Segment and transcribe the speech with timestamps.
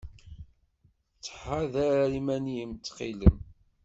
[1.15, 3.37] Ttḥadar iman-im, ttxil-m!